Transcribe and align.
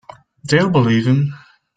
They'll 0.43 0.71
believe 0.71 1.05
him. 1.05 1.35